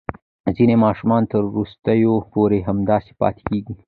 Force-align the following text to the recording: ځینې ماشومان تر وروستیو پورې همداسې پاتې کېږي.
ځینې 0.55 0.75
ماشومان 0.85 1.23
تر 1.31 1.41
وروستیو 1.51 2.13
پورې 2.33 2.57
همداسې 2.69 3.11
پاتې 3.21 3.41
کېږي. 3.49 3.73